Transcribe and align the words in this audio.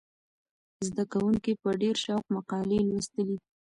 زده 0.87 1.03
کوونکي 1.13 1.51
په 1.61 1.69
ډېر 1.81 1.95
شوق 2.03 2.23
مقالې 2.35 2.79
لوستلې. 2.89 3.37